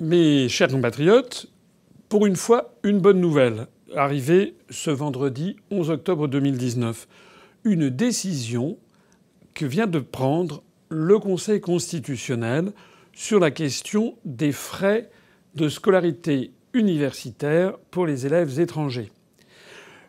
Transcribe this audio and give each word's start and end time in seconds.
Mes 0.00 0.48
chers 0.48 0.70
compatriotes, 0.70 1.46
pour 2.08 2.26
une 2.26 2.34
fois, 2.34 2.74
une 2.82 2.98
bonne 2.98 3.20
nouvelle 3.20 3.68
arrivée 3.94 4.56
ce 4.68 4.90
vendredi 4.90 5.54
11 5.70 5.90
octobre 5.90 6.26
2019. 6.26 7.06
Une 7.62 7.90
décision 7.90 8.76
que 9.54 9.64
vient 9.64 9.86
de 9.86 10.00
prendre 10.00 10.64
le 10.88 11.20
Conseil 11.20 11.60
constitutionnel 11.60 12.72
sur 13.12 13.38
la 13.38 13.52
question 13.52 14.16
des 14.24 14.50
frais 14.50 15.10
de 15.54 15.68
scolarité 15.68 16.50
universitaire 16.72 17.78
pour 17.92 18.04
les 18.04 18.26
élèves 18.26 18.58
étrangers. 18.58 19.12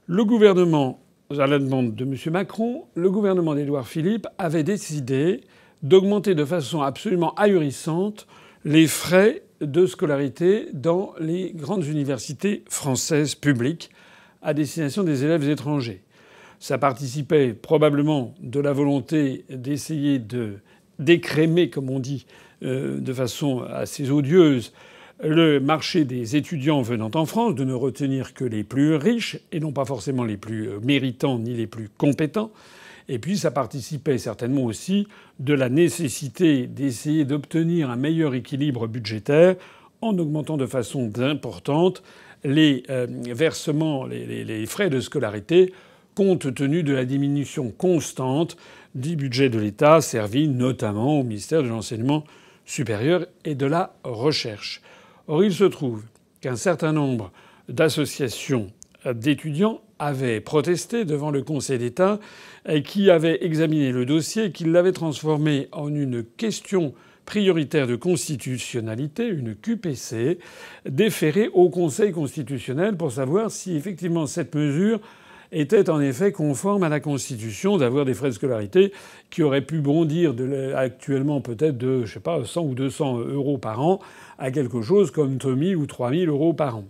Le 0.07 0.25
gouvernement, 0.25 0.99
à 1.29 1.45
la 1.45 1.59
demande 1.59 1.93
de 1.93 2.05
M. 2.05 2.15
Macron, 2.31 2.85
le 2.95 3.11
gouvernement 3.11 3.53
d'Édouard 3.53 3.87
Philippe 3.87 4.25
avait 4.39 4.63
décidé 4.63 5.41
d'augmenter 5.83 6.33
de 6.33 6.43
façon 6.43 6.81
absolument 6.81 7.35
ahurissante 7.35 8.25
les 8.63 8.87
frais 8.87 9.44
de 9.61 9.85
scolarité 9.85 10.67
dans 10.73 11.13
les 11.19 11.51
grandes 11.53 11.85
universités 11.85 12.63
françaises 12.69 13.35
publiques 13.35 13.89
à 14.41 14.53
destination 14.53 15.03
des 15.03 15.23
élèves 15.23 15.49
étrangers. 15.49 16.01
Ça 16.59 16.77
participait 16.77 17.53
probablement 17.53 18.33
de 18.41 18.59
la 18.59 18.73
volonté 18.73 19.45
d'essayer 19.49 20.19
de 20.19 20.57
décrémer, 20.99 21.69
comme 21.69 21.89
on 21.89 21.99
dit, 21.99 22.25
euh, 22.63 22.99
de 22.99 23.13
façon 23.13 23.61
assez 23.61 24.09
odieuse, 24.09 24.73
le 25.23 25.59
marché 25.59 26.03
des 26.05 26.35
étudiants 26.35 26.81
venant 26.81 27.11
en 27.13 27.25
France, 27.25 27.55
de 27.55 27.63
ne 27.63 27.73
retenir 27.73 28.33
que 28.33 28.43
les 28.43 28.63
plus 28.63 28.95
riches 28.95 29.39
et 29.51 29.59
non 29.59 29.71
pas 29.71 29.85
forcément 29.85 30.23
les 30.23 30.37
plus 30.37 30.69
méritants 30.83 31.39
ni 31.39 31.53
les 31.53 31.67
plus 31.67 31.89
compétents. 31.89 32.51
Et 33.07 33.19
puis 33.19 33.37
ça 33.37 33.51
participait 33.51 34.17
certainement 34.17 34.63
aussi 34.63 35.07
de 35.39 35.53
la 35.53 35.69
nécessité 35.69 36.67
d'essayer 36.67 37.25
d'obtenir 37.25 37.89
un 37.89 37.95
meilleur 37.95 38.33
équilibre 38.33 38.87
budgétaire 38.87 39.55
en 40.01 40.17
augmentant 40.17 40.57
de 40.57 40.65
façon 40.65 41.11
importante 41.19 42.03
les 42.43 42.83
euh, 42.89 43.07
versements, 43.09 44.05
les, 44.05 44.65
frais 44.65 44.89
de 44.89 44.99
scolarité, 44.99 45.73
compte 46.13 46.53
tenu 46.53 46.83
de 46.83 46.93
la 46.93 47.05
diminution 47.05 47.71
constante 47.71 48.55
du 48.93 49.15
budget 49.15 49.49
de 49.49 49.59
l'État, 49.59 49.99
servi 50.01 50.47
notamment 50.47 51.19
au 51.19 51.23
ministère 51.23 51.63
de 51.63 51.67
l'enseignement 51.67 52.23
supérieur 52.65 53.25
et 53.43 53.55
de 53.55 53.65
la 53.65 53.95
recherche. 54.03 54.81
Or, 55.27 55.43
il 55.43 55.53
se 55.53 55.63
trouve 55.63 56.03
qu'un 56.39 56.55
certain 56.55 56.93
nombre 56.93 57.31
d'associations 57.67 58.71
d'étudiants 59.13 59.81
avaient 59.99 60.41
protesté 60.41 61.05
devant 61.05 61.31
le 61.31 61.41
Conseil 61.41 61.79
d'État 61.79 62.19
qui 62.83 63.09
avait 63.09 63.45
examiné 63.45 63.91
le 63.91 64.05
dossier, 64.05 64.51
qui 64.51 64.65
l'avait 64.65 64.91
transformé 64.91 65.67
en 65.71 65.93
une 65.93 66.23
question 66.23 66.93
prioritaire 67.25 67.87
de 67.87 67.95
constitutionnalité, 67.95 69.27
une 69.27 69.55
QPC, 69.55 70.39
déférée 70.87 71.49
au 71.53 71.69
Conseil 71.69 72.11
constitutionnel 72.11 72.97
pour 72.97 73.11
savoir 73.11 73.51
si 73.51 73.75
effectivement 73.75 74.27
cette 74.27 74.55
mesure 74.55 74.99
était 75.51 75.89
en 75.89 76.01
effet 76.01 76.31
conforme 76.31 76.83
à 76.83 76.89
la 76.89 76.99
Constitution 76.99 77.77
d'avoir 77.77 78.05
des 78.05 78.13
frais 78.13 78.29
de 78.29 78.33
scolarité 78.33 78.91
qui 79.29 79.43
auraient 79.43 79.61
pu 79.61 79.79
bondir 79.79 80.33
actuellement 80.75 81.41
peut-être 81.41 81.77
de, 81.77 82.05
je 82.05 82.13
sais 82.13 82.19
pas, 82.19 82.43
100 82.43 82.61
ou 82.61 82.75
200 82.75 83.19
euros 83.19 83.57
par 83.57 83.81
an 83.81 83.99
à 84.37 84.51
quelque 84.51 84.81
chose 84.81 85.11
comme 85.11 85.37
2000 85.37 85.77
ou 85.77 85.85
3000 85.85 86.29
euros 86.29 86.53
par 86.53 86.77
an. 86.77 86.85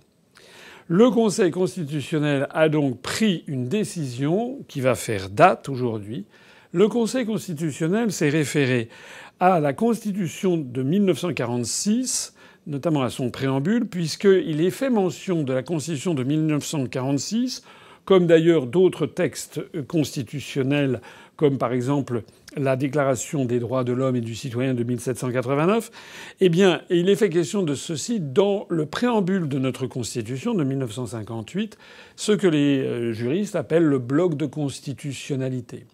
Le 0.88 1.10
Conseil 1.10 1.50
constitutionnel 1.50 2.48
a 2.52 2.70
donc 2.70 3.02
pris 3.02 3.44
une 3.48 3.68
décision 3.68 4.60
qui 4.68 4.82
va 4.82 4.94
faire 4.94 5.32
date 5.32 5.68
aujourd'hui. 5.68 6.26
Le 6.74 6.88
Conseil 6.88 7.26
constitutionnel 7.26 8.12
s'est 8.12 8.30
référé 8.30 8.90
à 9.40 9.60
la 9.60 9.74
Constitution 9.74 10.58
de 10.58 10.84
1946, 10.84 12.36
notamment 12.68 13.02
à 13.02 13.10
son 13.10 13.32
préambule, 13.32 13.88
puisqu'il 13.88 14.62
est 14.62 14.70
fait 14.70 14.92
mention 14.92 15.42
de 15.42 15.54
la 15.54 15.64
Constitution 15.64 16.14
de 16.14 16.24
1946, 16.24 17.64
comme 18.06 18.28
d'ailleurs 18.28 18.68
d'autres 18.68 19.08
textes 19.08 19.62
constitutionnels 19.88 21.02
comme 21.36 21.58
par 21.58 21.74
exemple 21.74 22.24
la 22.58 22.76
Déclaration 22.76 23.46
des 23.46 23.60
droits 23.60 23.84
de 23.84 23.92
l'homme 23.92 24.16
et 24.16 24.22
du 24.22 24.36
citoyen 24.36 24.74
de 24.74 24.84
1789, 24.84 25.92
eh 26.40 26.50
bien, 26.50 26.82
il 26.90 27.10
est 27.10 27.16
fait 27.16 27.30
question 27.30 27.64
de 27.64 27.76
ceci 27.76 28.20
dans 28.20 28.66
le 28.70 28.86
préambule 28.86 29.50
de 29.50 29.60
notre 29.60 29.88
Constitution 29.88 30.54
de 30.54 30.64
1958, 30.64 31.78
ce 32.16 32.32
que 32.32 32.48
les 32.48 32.80
euh, 32.80 33.14
juristes 33.14 33.56
appellent 33.56 33.84
le 33.84 34.00
bloc 34.00 34.36
de 34.36 34.46
constitutionnalité. 34.46 35.86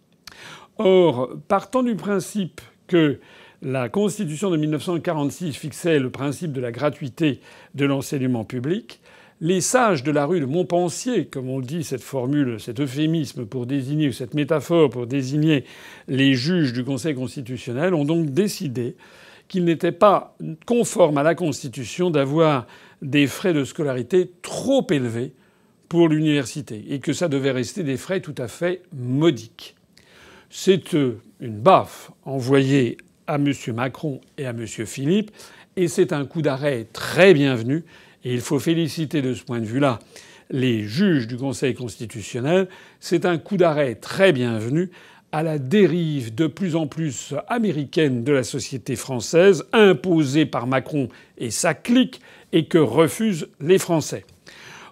Or, 0.77 1.29
partant 1.47 1.83
du 1.83 1.95
principe 1.95 2.61
que 2.87 3.19
la 3.61 3.89
Constitution 3.89 4.49
de 4.49 4.57
1946 4.57 5.53
fixait 5.53 5.99
le 5.99 6.09
principe 6.09 6.51
de 6.51 6.61
la 6.61 6.71
gratuité 6.71 7.41
de 7.75 7.85
l'enseignement 7.85 8.43
public, 8.43 9.01
les 9.41 9.59
sages 9.59 10.03
de 10.03 10.11
la 10.11 10.25
rue 10.25 10.39
de 10.39 10.45
Montpensier, 10.45 11.25
comme 11.25 11.49
on 11.49 11.59
dit, 11.59 11.83
cette 11.83 12.03
formule, 12.03 12.59
cet 12.59 12.79
euphémisme 12.79 13.47
pour 13.47 13.65
désigner, 13.65 14.09
ou 14.09 14.11
cette 14.11 14.35
métaphore 14.35 14.91
pour 14.91 15.07
désigner 15.07 15.65
les 16.07 16.35
juges 16.35 16.73
du 16.73 16.83
Conseil 16.83 17.15
constitutionnel, 17.15 17.95
ont 17.95 18.05
donc 18.05 18.29
décidé 18.29 18.95
qu'il 19.47 19.65
n'était 19.65 19.91
pas 19.91 20.37
conforme 20.67 21.17
à 21.17 21.23
la 21.23 21.33
Constitution 21.33 22.11
d'avoir 22.11 22.67
des 23.01 23.25
frais 23.25 23.53
de 23.53 23.63
scolarité 23.63 24.31
trop 24.43 24.85
élevés 24.91 25.33
pour 25.89 26.07
l'université 26.07 26.85
et 26.89 26.99
que 26.99 27.11
ça 27.11 27.27
devait 27.27 27.51
rester 27.51 27.83
des 27.83 27.97
frais 27.97 28.21
tout 28.21 28.35
à 28.37 28.47
fait 28.47 28.83
modiques. 28.95 29.75
C'est 30.51 30.93
euh, 30.93 31.19
une 31.39 31.59
baffe 31.59 32.11
envoyée 32.23 32.97
à 33.25 33.35
M. 33.35 33.51
Macron 33.73 34.21
et 34.37 34.45
à 34.45 34.51
M. 34.51 34.67
Philippe 34.67 35.31
et 35.75 35.87
c'est 35.87 36.13
un 36.13 36.25
coup 36.25 36.41
d'arrêt 36.41 36.87
très 36.93 37.33
bienvenu 37.33 37.83
et 38.23 38.33
il 38.33 38.41
faut 38.41 38.59
féliciter 38.59 39.21
de 39.21 39.33
ce 39.33 39.43
point 39.43 39.59
de 39.59 39.65
vue-là 39.65 39.99
les 40.49 40.83
juges 40.83 41.27
du 41.27 41.37
Conseil 41.37 41.73
constitutionnel. 41.73 42.67
C'est 42.99 43.25
un 43.25 43.37
coup 43.37 43.57
d'arrêt 43.57 43.95
très 43.95 44.33
bienvenu 44.33 44.91
à 45.31 45.43
la 45.43 45.59
dérive 45.59 46.35
de 46.35 46.47
plus 46.47 46.75
en 46.75 46.87
plus 46.87 47.33
américaine 47.47 48.23
de 48.23 48.33
la 48.33 48.43
société 48.43 48.95
française, 48.97 49.65
imposée 49.71 50.45
par 50.45 50.67
Macron 50.67 51.07
et 51.37 51.51
sa 51.51 51.73
clique, 51.73 52.19
et 52.51 52.65
que 52.65 52.77
refusent 52.77 53.47
les 53.61 53.77
Français. 53.77 54.25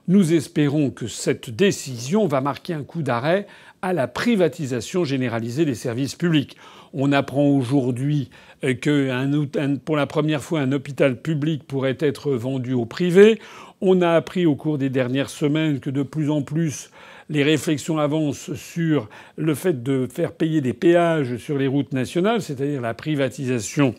Nous 0.09 0.33
espérons 0.33 0.89
que 0.89 1.05
cette 1.05 1.51
décision 1.51 2.25
va 2.25 2.41
marquer 2.41 2.73
un 2.73 2.83
coup 2.83 3.03
d'arrêt 3.03 3.45
à 3.83 3.93
la 3.93 4.07
privatisation 4.07 5.05
généralisée 5.05 5.65
des 5.65 5.75
services 5.75 6.15
publics. 6.15 6.57
On 6.93 7.11
apprend 7.11 7.45
aujourd'hui 7.45 8.31
euh, 8.63 8.73
que 8.73 9.75
pour 9.85 9.95
la 9.95 10.07
première 10.07 10.41
fois 10.41 10.61
un 10.61 10.71
hôpital 10.71 11.21
public 11.21 11.63
pourrait 11.63 11.97
être 11.99 12.31
vendu 12.31 12.73
au 12.73 12.87
privé. 12.87 13.39
On 13.81 14.01
a 14.01 14.13
appris 14.13 14.47
au 14.47 14.55
cours 14.55 14.79
des 14.79 14.89
dernières 14.89 15.29
semaines 15.29 15.79
que 15.79 15.91
de 15.91 16.01
plus 16.01 16.31
en 16.31 16.41
plus 16.41 16.89
les 17.29 17.43
réflexions 17.43 17.99
avancent 17.99 18.55
sur 18.55 19.09
le 19.37 19.53
fait 19.53 19.83
de 19.83 20.07
faire 20.11 20.31
payer 20.31 20.59
des 20.59 20.73
péages 20.73 21.37
sur 21.37 21.55
les 21.55 21.67
routes 21.67 21.93
nationales, 21.93 22.41
c'est-à-dire 22.41 22.81
la 22.81 22.95
privatisation 22.95 23.93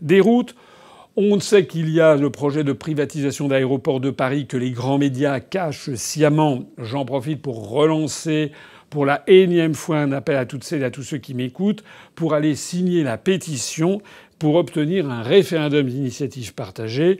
des 0.00 0.20
routes. 0.20 0.54
On 1.18 1.40
sait 1.40 1.66
qu'il 1.66 1.88
y 1.88 1.98
a 1.98 2.14
le 2.14 2.28
projet 2.28 2.62
de 2.62 2.74
privatisation 2.74 3.48
d'aéroports 3.48 4.00
de 4.00 4.10
Paris 4.10 4.46
que 4.46 4.58
les 4.58 4.70
grands 4.70 4.98
médias 4.98 5.40
cachent 5.40 5.94
sciemment. 5.94 6.64
J'en 6.76 7.06
profite 7.06 7.40
pour 7.40 7.70
relancer 7.70 8.52
pour 8.90 9.06
la 9.06 9.22
énième 9.26 9.72
fois 9.72 9.96
un 9.96 10.12
appel 10.12 10.36
à 10.36 10.44
toutes 10.44 10.62
celles 10.62 10.82
et 10.82 10.84
à 10.84 10.90
tous 10.90 11.04
ceux 11.04 11.16
qui 11.16 11.32
m'écoutent 11.32 11.82
pour 12.14 12.34
aller 12.34 12.54
signer 12.54 13.02
la 13.02 13.16
pétition 13.16 14.02
pour 14.38 14.56
obtenir 14.56 15.08
un 15.10 15.22
référendum 15.22 15.86
d'initiative 15.86 16.52
partagée 16.52 17.18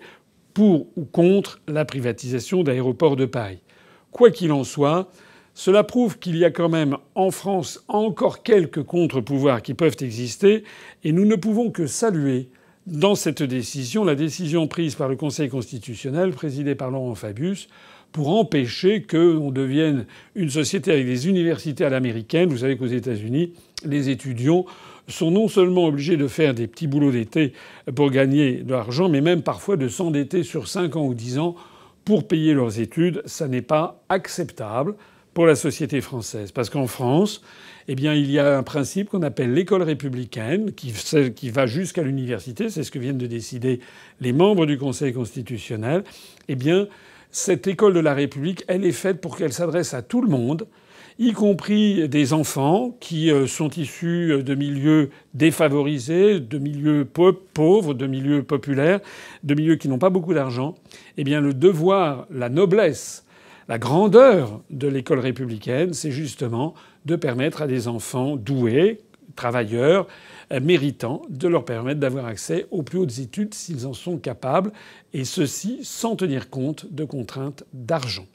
pour 0.52 0.88
ou 0.96 1.06
contre 1.06 1.60
la 1.66 1.86
privatisation 1.86 2.62
d'aéroports 2.62 3.16
de 3.16 3.24
Paris. 3.24 3.62
Quoi 4.10 4.30
qu'il 4.30 4.52
en 4.52 4.64
soit, 4.64 5.10
cela 5.54 5.84
prouve 5.84 6.18
qu'il 6.18 6.36
y 6.36 6.44
a 6.44 6.50
quand 6.50 6.68
même 6.68 6.98
en 7.14 7.30
France 7.30 7.82
encore 7.88 8.42
quelques 8.42 8.82
contre-pouvoirs 8.82 9.62
qui 9.62 9.72
peuvent 9.72 9.96
exister 10.00 10.64
et 11.02 11.12
nous 11.12 11.24
ne 11.24 11.36
pouvons 11.36 11.70
que 11.70 11.86
saluer 11.86 12.50
dans 12.86 13.14
cette 13.16 13.42
décision 13.42 14.04
la 14.04 14.14
décision 14.14 14.68
prise 14.68 14.94
par 14.94 15.08
le 15.08 15.16
Conseil 15.16 15.48
constitutionnel 15.48 16.30
présidé 16.30 16.74
par 16.74 16.90
Laurent 16.90 17.14
Fabius 17.14 17.68
pour 18.12 18.28
empêcher 18.28 19.02
qu'on 19.02 19.50
devienne 19.50 20.06
une 20.34 20.50
société 20.50 20.92
avec 20.92 21.06
des 21.06 21.28
universités 21.28 21.84
à 21.84 21.90
l'américaine. 21.90 22.48
Vous 22.48 22.58
savez 22.58 22.76
qu'aux 22.76 22.86
États-Unis, 22.86 23.52
les 23.84 24.08
étudiants 24.08 24.64
sont 25.08 25.30
non 25.30 25.48
seulement 25.48 25.86
obligés 25.86 26.16
de 26.16 26.28
faire 26.28 26.54
des 26.54 26.66
petits 26.66 26.86
boulots 26.86 27.10
d'été 27.10 27.52
pour 27.94 28.10
gagner 28.10 28.62
de 28.62 28.72
l'argent, 28.72 29.08
mais 29.08 29.20
même 29.20 29.42
parfois 29.42 29.76
de 29.76 29.88
s'endetter 29.88 30.44
sur 30.44 30.68
5 30.68 30.96
ans 30.96 31.06
ou 31.06 31.14
10 31.14 31.38
ans 31.38 31.56
pour 32.04 32.26
payer 32.26 32.54
leurs 32.54 32.80
études. 32.80 33.22
Ça 33.26 33.48
n'est 33.48 33.62
pas 33.62 34.02
acceptable 34.08 34.94
pour 35.36 35.44
la 35.44 35.54
société 35.54 36.00
française. 36.00 36.50
Parce 36.50 36.70
qu'en 36.70 36.86
France, 36.86 37.42
eh 37.88 37.94
bien, 37.94 38.14
il 38.14 38.30
y 38.30 38.38
a 38.38 38.56
un 38.56 38.62
principe 38.62 39.10
qu'on 39.10 39.20
appelle 39.20 39.52
l'école 39.52 39.82
républicaine, 39.82 40.72
qui, 40.72 41.50
va 41.50 41.66
jusqu'à 41.66 42.02
l'université. 42.02 42.70
C'est 42.70 42.82
ce 42.82 42.90
que 42.90 42.98
viennent 42.98 43.18
de 43.18 43.26
décider 43.26 43.80
les 44.22 44.32
membres 44.32 44.64
du 44.64 44.78
Conseil 44.78 45.12
constitutionnel. 45.12 46.04
Eh 46.48 46.54
bien, 46.54 46.88
cette 47.30 47.66
école 47.66 47.92
de 47.92 48.00
la 48.00 48.14
République, 48.14 48.64
elle 48.66 48.86
est 48.86 48.92
faite 48.92 49.20
pour 49.20 49.36
qu'elle 49.36 49.52
s'adresse 49.52 49.92
à 49.92 50.00
tout 50.00 50.22
le 50.22 50.28
monde 50.30 50.66
y 51.18 51.32
compris 51.32 52.08
des 52.08 52.32
enfants 52.32 52.96
qui 53.00 53.30
euh, 53.30 53.46
sont 53.46 53.70
issus 53.70 54.42
de 54.42 54.54
milieux 54.54 55.10
défavorisés, 55.34 56.40
de 56.40 56.58
milieux 56.58 57.06
pauvres, 57.06 57.92
de 57.92 58.06
milieux 58.06 58.42
populaires, 58.42 59.00
de 59.42 59.54
milieux 59.54 59.76
qui 59.76 59.88
n'ont 59.88 59.98
pas 59.98 60.10
beaucoup 60.10 60.32
d'argent, 60.32 60.76
eh 61.18 61.24
bien 61.24 61.42
le 61.42 61.52
devoir, 61.52 62.26
la 62.30 62.50
noblesse, 62.50 63.25
la 63.68 63.78
grandeur 63.78 64.60
de 64.70 64.86
l'école 64.86 65.18
républicaine, 65.18 65.92
c'est 65.92 66.12
justement 66.12 66.74
de 67.04 67.16
permettre 67.16 67.62
à 67.62 67.66
des 67.66 67.88
enfants 67.88 68.36
doués, 68.36 69.00
travailleurs, 69.34 70.06
euh, 70.52 70.60
méritants, 70.60 71.22
de 71.28 71.48
leur 71.48 71.64
permettre 71.64 72.00
d'avoir 72.00 72.26
accès 72.26 72.66
aux 72.70 72.82
plus 72.82 72.98
hautes 72.98 73.18
études 73.18 73.54
s'ils 73.54 73.86
en 73.86 73.92
sont 73.92 74.18
capables, 74.18 74.72
et 75.12 75.24
ceci 75.24 75.80
sans 75.82 76.16
tenir 76.16 76.48
compte 76.50 76.92
de 76.92 77.04
contraintes 77.04 77.64
d'argent. 77.72 78.26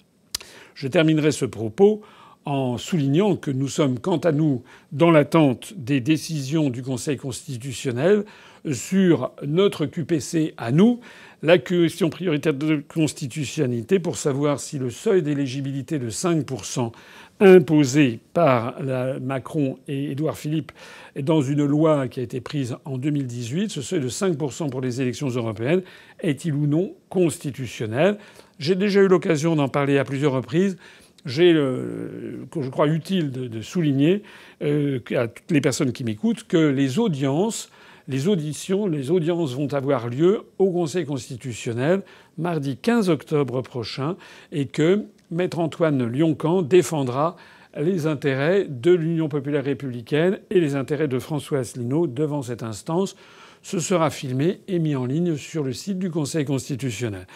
Je 0.76 0.88
terminerai 0.88 1.32
ce 1.32 1.46
propos 1.46 2.02
en 2.46 2.78
soulignant 2.78 3.36
que 3.36 3.52
nous 3.52 3.68
sommes, 3.68 4.00
quant 4.00 4.18
à 4.18 4.32
nous, 4.32 4.64
dans 4.92 5.12
l'attente 5.12 5.74
des 5.78 6.00
décisions 6.00 6.70
du 6.70 6.82
Conseil 6.82 7.18
constitutionnel 7.18 8.26
sur 8.72 9.32
notre 9.46 9.86
QPC 9.86 10.54
à 10.58 10.72
nous, 10.72 11.00
la 11.44 11.58
question 11.58 12.10
prioritaire 12.10 12.54
de 12.54 12.84
constitutionnalité 12.88 14.00
pour 14.00 14.18
savoir 14.18 14.60
si 14.60 14.78
le 14.78 14.90
seuil 14.92 15.24
d'éligibilité 15.24 15.98
de 15.98 16.10
5% 16.10 16.92
imposé 17.40 18.20
par 18.36 18.76
Macron 19.20 19.80
et 19.88 20.12
Édouard 20.12 20.38
Philippe 20.38 20.72
dans 21.20 21.42
une 21.42 21.66
loi 21.66 22.08
qui 22.08 22.20
a 22.20 22.24
été 22.24 22.40
prise 22.40 22.76
en 22.86 23.00
2018, 23.00 23.72
ce 23.72 23.82
seuil 23.82 24.00
de 24.00 24.10
5% 24.10 24.70
pour 24.70 24.82
les 24.82 25.02
élections 25.02 25.30
européennes, 25.30 25.82
est-il 26.20 26.54
ou 26.54 26.68
non 26.68 26.94
constitutionnel? 27.10 28.18
J'ai 28.60 28.76
déjà 28.76 29.02
eu 29.02 29.08
l'occasion 29.08 29.56
d'en 29.56 29.70
parler 29.70 29.98
à 29.98 30.04
plusieurs 30.04 30.34
reprises 30.34 30.78
je 31.26 32.70
crois 32.70 32.88
utile 32.88 33.32
de, 33.32 33.62
souligner 33.62 34.24
euh, 34.62 35.00
à 35.16 35.28
toutes 35.28 35.52
les 35.52 35.62
personnes 35.62 35.92
qui 35.92 36.04
m'écoutent 36.04 36.46
que 36.48 36.58
les 36.58 37.00
audiences, 37.00 37.70
les 38.08 38.28
auditions, 38.28 38.88
les 38.88 39.12
audiences 39.12 39.54
vont 39.54 39.72
avoir 39.74 40.10
lieu 40.10 40.42
au 40.58 40.72
Conseil 40.72 41.06
constitutionnel 41.06 42.02
mardi 42.38 42.78
15 42.78 43.10
octobre 43.10 43.62
prochain 43.62 44.16
et 44.52 44.66
que 44.66 45.06
Maître 45.30 45.60
Antoine 45.60 46.06
Lioncan 46.06 46.62
défendra 46.62 47.36
les 47.78 48.06
intérêts 48.06 48.66
de 48.68 48.92
l'Union 48.92 49.30
populaire 49.30 49.64
républicaine 49.64 50.40
et 50.50 50.60
les 50.60 50.76
intérêts 50.76 51.08
de 51.08 51.20
François 51.20 51.60
Asselineau 51.60 52.08
devant 52.08 52.42
cette 52.42 52.64
instance. 52.64 53.16
Ce 53.62 53.80
sera 53.80 54.10
filmé 54.10 54.62
et 54.68 54.80
mis 54.80 54.96
en 54.96 55.06
ligne 55.06 55.38
sur 55.38 55.64
le 55.64 55.74
site 55.74 56.00
du 56.00 56.10
Conseil 56.10 56.46
constitutionnel. 56.46 57.28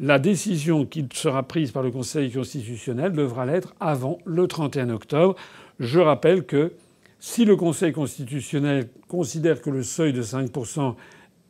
La 0.00 0.18
décision 0.18 0.86
qui 0.86 1.06
sera 1.12 1.42
prise 1.42 1.70
par 1.70 1.82
le 1.82 1.90
Conseil 1.90 2.30
constitutionnel 2.30 3.12
devra 3.12 3.46
l'être 3.46 3.74
avant 3.80 4.18
le 4.24 4.46
31 4.46 4.90
octobre. 4.90 5.36
Je 5.80 6.00
rappelle 6.00 6.44
que 6.44 6.72
si 7.20 7.44
le 7.44 7.56
Conseil 7.56 7.92
constitutionnel 7.92 8.88
considère 9.08 9.60
que 9.60 9.70
le 9.70 9.82
seuil 9.82 10.12
de 10.12 10.22
5% 10.22 10.94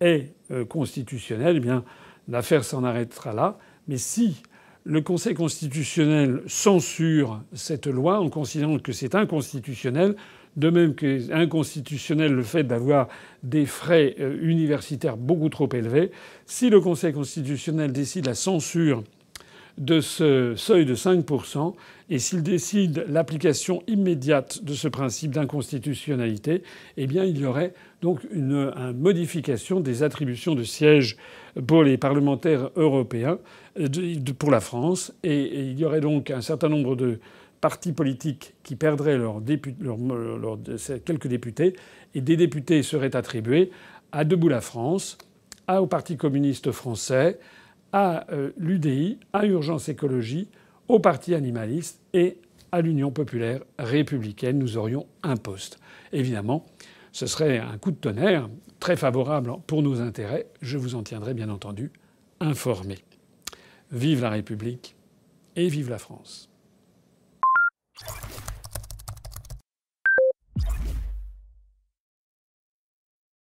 est 0.01 0.33
euh, 0.51 0.65
constitutionnel, 0.65 1.57
eh 1.57 1.61
bien 1.61 1.85
l'affaire 2.29 2.65
s'en 2.65 2.85
arrêtera 2.85 3.33
là. 3.33 3.59
Mais 3.87 3.99
si 3.99 4.43
le 4.85 5.03
Conseil 5.03 5.35
constitutionnel 5.35 6.43
censure 6.47 7.43
cette 7.53 7.87
loi 7.87 8.21
en 8.21 8.31
considérant 8.31 8.79
que 8.79 8.93
c'est 8.93 9.15
inconstitutionnel, 9.15 10.17
de 10.59 10.71
même 10.71 10.95
que 10.95 11.33
inconstitutionnel 11.33 12.33
le 12.33 12.43
fait 12.43 12.65
d'avoir 12.65 13.09
des 13.43 13.65
frais 13.65 14.17
euh, 14.19 14.37
universitaires 14.43 15.17
beaucoup 15.17 15.49
trop 15.49 15.69
élevés. 15.73 16.11
Si 16.47 16.69
le 16.69 16.81
Conseil 16.81 17.13
constitutionnel 17.13 17.93
décide 17.93 18.27
la 18.27 18.35
censure 18.35 19.05
de 19.79 20.01
ce 20.01 20.55
seuil 20.57 20.85
de 20.85 20.97
5%, 20.97 21.75
et 22.11 22.19
s'il 22.19 22.43
décide 22.43 23.05
l'application 23.09 23.85
immédiate 23.87 24.65
de 24.65 24.75
ce 24.75 24.89
principe 24.89 25.31
d'inconstitutionnalité, 25.31 26.65
eh 26.97 27.07
bien 27.07 27.25
il 27.25 27.39
y 27.39 27.47
aurait 27.47 27.73
donc 28.03 28.21
une, 28.33 28.73
modification 28.97 29.79
des 29.79 30.03
attributions 30.03 30.57
de 30.57 30.65
sièges 30.65 31.17
pour 31.69 31.85
les 31.85 31.97
parlementaires 31.97 32.71
européens 32.75 33.39
pour 34.39 34.51
la 34.51 34.61
France, 34.61 35.13
et 35.23 35.71
il 35.71 35.79
y 35.79 35.85
aurait 35.85 36.01
donc 36.01 36.33
un 36.33 36.41
certain 36.41 36.69
nombre 36.69 36.97
de 36.97 37.21
partis 37.61 37.93
politiques 37.93 38.55
qui 38.63 38.77
perdraient 38.77 39.19
leurs, 39.19 39.43
quelques 41.05 41.29
députés 41.29 41.75
et 42.15 42.21
des 42.21 42.37
députés 42.37 42.83
seraient 42.83 43.17
attribués 43.17 43.71
à 44.13 44.25
Debout 44.25 44.49
la 44.49 44.61
France, 44.61 45.19
au 45.69 45.87
Parti 45.87 46.17
communiste 46.17 46.73
français, 46.73 47.39
à 47.93 48.31
euh, 48.33 48.53
l'UDI, 48.57 49.19
à 49.33 49.45
Urgence 49.47 49.89
Écologie, 49.89 50.49
au 50.89 50.99
Parti 50.99 51.35
animaliste 51.35 52.01
et 52.15 52.39
à 52.73 52.81
l'Union 52.81 53.11
populaire 53.11 53.61
républicaine. 53.79 54.59
Nous 54.59 54.77
aurions 54.77 55.07
un 55.23 55.37
poste. 55.37 55.79
Évidemment, 56.13 56.67
ce 57.13 57.27
serait 57.27 57.59
un 57.59 57.77
coup 57.79 57.91
de 57.91 57.97
tonnerre 57.97 58.49
très 58.81 58.97
favorable 58.97 59.53
pour 59.67 59.83
nos 59.83 60.01
intérêts. 60.01 60.47
Je 60.63 60.79
vous 60.79 60.95
en 60.95 61.03
tiendrai 61.03 61.35
bien 61.35 61.51
entendu 61.51 61.91
informé. 62.41 62.99
Vive 63.91 64.23
la 64.23 64.31
République 64.31 64.97
et 65.57 65.69
vive 65.69 65.91
la 65.91 65.99
France. 65.99 66.51
you 68.01 68.28